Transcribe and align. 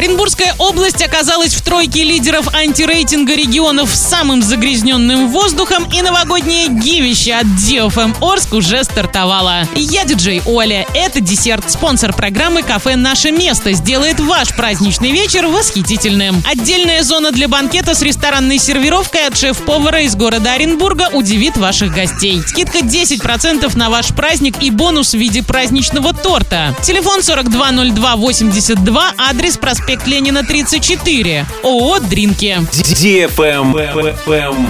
Оренбургская 0.00 0.54
область 0.56 1.02
оказалась 1.02 1.52
в 1.52 1.60
тройке 1.60 2.04
лидеров 2.04 2.54
антирейтинга 2.54 3.34
регионов 3.34 3.90
с 3.90 4.00
самым 4.00 4.40
загрязненным 4.40 5.28
воздухом 5.28 5.86
и 5.92 6.00
новогоднее 6.00 6.68
гивище 6.68 7.34
от 7.34 7.44
DFM 7.44 8.16
Орск 8.22 8.54
уже 8.54 8.82
стартовало. 8.82 9.68
Я 9.74 10.04
диджей 10.04 10.40
Оля. 10.46 10.86
Это 10.94 11.20
десерт. 11.20 11.70
Спонсор 11.70 12.14
программы 12.14 12.62
«Кафе 12.62 12.96
Наше 12.96 13.30
место» 13.30 13.74
сделает 13.74 14.20
ваш 14.20 14.56
праздничный 14.56 15.10
вечер 15.10 15.46
восхитительным. 15.48 16.42
Отдельная 16.50 17.02
зона 17.02 17.30
для 17.30 17.46
банкета 17.46 17.94
с 17.94 18.00
ресторанной 18.00 18.56
сервировкой 18.56 19.26
от 19.26 19.36
шеф-повара 19.36 20.00
из 20.00 20.16
города 20.16 20.54
Оренбурга 20.54 21.10
удивит 21.12 21.58
ваших 21.58 21.92
гостей. 21.94 22.40
Скидка 22.46 22.78
10% 22.78 23.76
на 23.76 23.90
ваш 23.90 24.14
праздник 24.14 24.62
и 24.62 24.70
бонус 24.70 25.12
в 25.12 25.18
виде 25.18 25.42
праздничного 25.42 26.14
торта. 26.14 26.74
Телефон 26.82 27.20
420282, 27.20 29.12
адрес 29.18 29.58
проспект 29.58 29.89
Ленина 30.06 30.44
34. 30.44 31.46
ООО 31.64 31.98
«Дринки». 32.00 32.58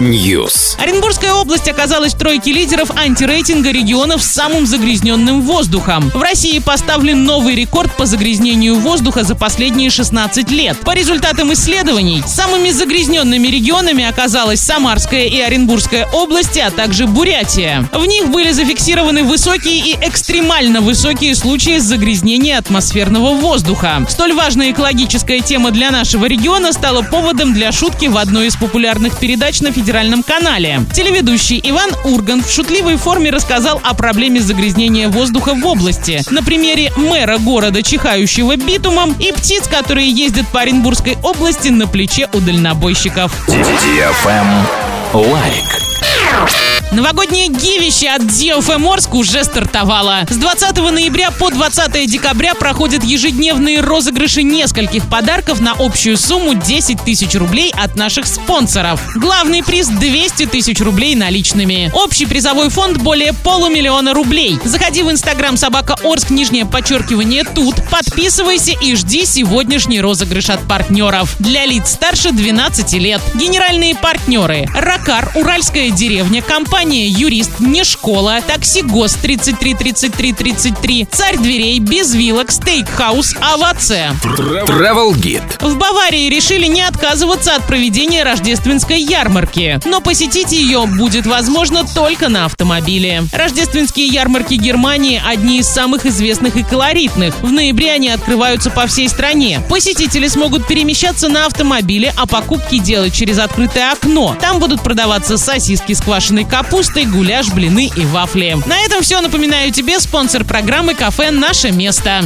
News. 0.00 0.76
Оренбургская 0.78 1.32
область 1.34 1.68
оказалась 1.68 2.14
в 2.14 2.18
тройке 2.18 2.52
лидеров 2.52 2.90
антирейтинга 2.96 3.70
регионов 3.70 4.22
с 4.22 4.26
самым 4.26 4.66
загрязненным 4.66 5.42
воздухом. 5.42 6.10
В 6.14 6.22
России 6.22 6.58
поставлен 6.58 7.24
новый 7.24 7.56
рекорд 7.56 7.94
по 7.96 8.06
загрязнению 8.06 8.76
воздуха 8.76 9.24
за 9.24 9.34
последние 9.34 9.90
16 9.90 10.50
лет. 10.50 10.78
По 10.80 10.94
результатам 10.94 11.52
исследований, 11.52 12.22
самыми 12.26 12.70
загрязненными 12.70 13.48
регионами 13.48 14.04
оказалась 14.04 14.60
Самарская 14.60 15.26
и 15.26 15.40
Оренбургская 15.40 16.06
области, 16.12 16.60
а 16.60 16.70
также 16.70 17.06
Бурятия. 17.06 17.88
В 17.92 18.04
них 18.06 18.28
были 18.28 18.52
зафиксированы 18.52 19.24
высокие 19.24 19.78
и 19.78 19.96
экстремально 20.00 20.80
высокие 20.80 21.34
случаи 21.34 21.78
загрязнения 21.78 22.56
атмосферного 22.58 23.34
воздуха. 23.34 24.06
Столь 24.08 24.34
важная 24.34 24.72
экологическая 25.08 25.40
тема 25.40 25.70
для 25.70 25.90
нашего 25.90 26.26
региона 26.26 26.70
стала 26.70 27.00
поводом 27.00 27.54
для 27.54 27.72
шутки 27.72 28.06
в 28.08 28.18
одной 28.18 28.48
из 28.48 28.56
популярных 28.56 29.18
передач 29.18 29.62
на 29.62 29.72
федеральном 29.72 30.22
канале. 30.22 30.82
Телеведущий 30.92 31.58
Иван 31.64 31.90
Ургант 32.04 32.44
в 32.44 32.54
шутливой 32.54 32.96
форме 32.96 33.30
рассказал 33.30 33.80
о 33.82 33.94
проблеме 33.94 34.42
загрязнения 34.42 35.08
воздуха 35.08 35.54
в 35.54 35.64
области. 35.64 36.20
На 36.30 36.42
примере 36.42 36.92
мэра 36.96 37.38
города, 37.38 37.82
чихающего 37.82 38.56
битумом, 38.56 39.14
и 39.18 39.32
птиц, 39.32 39.66
которые 39.66 40.10
ездят 40.10 40.46
по 40.48 40.60
Оренбургской 40.60 41.16
области 41.22 41.68
на 41.68 41.86
плече 41.86 42.28
у 42.34 42.40
дальнобойщиков. 42.40 43.32
Лайк. 45.14 46.77
Новогоднее 46.90 47.48
гивище 47.48 48.08
от 48.08 48.22
DFM 48.22 48.90
Орск 48.90 49.12
уже 49.14 49.44
стартовало. 49.44 50.20
С 50.28 50.36
20 50.36 50.78
ноября 50.90 51.30
по 51.30 51.50
20 51.50 52.10
декабря 52.10 52.54
проходят 52.54 53.04
ежедневные 53.04 53.80
розыгрыши 53.80 54.42
нескольких 54.42 55.06
подарков 55.06 55.60
на 55.60 55.72
общую 55.78 56.16
сумму 56.16 56.54
10 56.54 57.02
тысяч 57.04 57.34
рублей 57.34 57.72
от 57.76 57.94
наших 57.96 58.26
спонсоров. 58.26 59.00
Главный 59.16 59.62
приз 59.62 59.88
200 59.88 60.46
тысяч 60.46 60.80
рублей 60.80 61.14
наличными. 61.14 61.90
Общий 61.92 62.24
призовой 62.24 62.70
фонд 62.70 62.98
более 62.98 63.34
полумиллиона 63.34 64.14
рублей. 64.14 64.58
Заходи 64.64 65.02
в 65.02 65.10
инстаграм 65.10 65.58
собака 65.58 65.96
Орск, 66.02 66.30
нижнее 66.30 66.64
подчеркивание 66.64 67.44
тут, 67.44 67.76
подписывайся 67.90 68.72
и 68.80 68.96
жди 68.96 69.26
сегодняшний 69.26 70.00
розыгрыш 70.00 70.48
от 70.48 70.66
партнеров. 70.66 71.36
Для 71.38 71.66
лиц 71.66 71.90
старше 71.90 72.32
12 72.32 72.94
лет. 72.94 73.20
Генеральные 73.34 73.94
партнеры. 73.94 74.66
Ракар, 74.74 75.30
Уральская 75.34 75.90
деревня, 75.90 76.40
компания 76.40 76.77
Юрист, 76.84 77.58
не 77.58 77.82
школа, 77.84 78.40
такси 78.46 78.82
ГОС 78.82 79.14
33 79.14 79.74
33 79.74 80.32
33, 80.32 81.08
Царь 81.10 81.36
дверей, 81.36 81.78
без 81.80 82.14
вилок, 82.14 82.50
стейкхаус, 82.52 83.34
АВАЦ. 83.40 83.90
Travel 84.22 85.12
Guide. 85.14 85.42
В 85.60 85.76
Баварии 85.76 86.28
решили 86.28 86.66
не 86.66 86.82
отказываться 86.82 87.56
от 87.56 87.66
проведения 87.66 88.22
рождественской 88.22 89.00
ярмарки, 89.00 89.80
но 89.84 90.00
посетить 90.00 90.52
ее 90.52 90.86
будет 90.86 91.26
возможно 91.26 91.84
только 91.94 92.28
на 92.28 92.44
автомобиле. 92.44 93.24
Рождественские 93.32 94.06
ярмарки 94.06 94.54
Германии 94.54 95.20
одни 95.24 95.58
из 95.58 95.68
самых 95.68 96.06
известных 96.06 96.56
и 96.56 96.62
колоритных. 96.62 97.34
В 97.40 97.50
ноябре 97.50 97.92
они 97.92 98.08
открываются 98.10 98.70
по 98.70 98.86
всей 98.86 99.08
стране. 99.08 99.60
Посетители 99.68 100.28
смогут 100.28 100.66
перемещаться 100.66 101.28
на 101.28 101.46
автомобиле, 101.46 102.14
а 102.16 102.26
покупки 102.26 102.78
делать 102.78 103.14
через 103.14 103.38
открытое 103.38 103.92
окно. 103.92 104.36
Там 104.40 104.60
будут 104.60 104.82
продаваться 104.82 105.38
сосиски 105.38 105.92
с 105.92 106.00
квашеной 106.00 106.44
капустой, 106.68 107.06
гуляш, 107.06 107.50
блины 107.50 107.90
и 107.96 108.04
вафли. 108.04 108.56
На 108.66 108.78
этом 108.80 109.02
все. 109.02 109.20
Напоминаю 109.20 109.72
тебе 109.72 109.98
спонсор 110.00 110.44
программы 110.44 110.94
«Кафе 110.94 111.30
Наше 111.30 111.70
место». 111.70 112.22